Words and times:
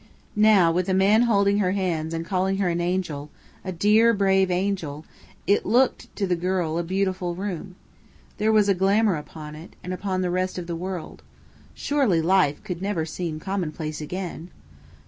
Now, 0.35 0.71
with 0.71 0.89
a 0.89 0.95
man 0.95 1.21
holding 1.29 1.59
her 1.59 1.73
hands 1.73 2.11
and 2.11 2.25
calling 2.25 2.57
her 2.57 2.67
an 2.67 2.81
angel 2.81 3.29
a 3.63 3.71
"dear, 3.71 4.13
brave 4.15 4.49
angel!" 4.49 5.05
it 5.45 5.63
looked 5.63 6.09
to 6.15 6.25
the 6.25 6.35
girl 6.35 6.79
a 6.79 6.83
beautiful 6.83 7.35
room. 7.35 7.75
There 8.39 8.51
was 8.51 8.67
glamour 8.73 9.15
upon 9.15 9.53
it, 9.55 9.75
and 9.83 9.93
upon 9.93 10.21
the 10.21 10.31
rest 10.31 10.57
of 10.57 10.65
the 10.65 10.75
world. 10.75 11.21
Surely 11.75 12.19
life 12.19 12.63
could 12.63 12.81
never 12.81 13.05
seem 13.05 13.39
commonplace 13.39 14.01
again! 14.01 14.49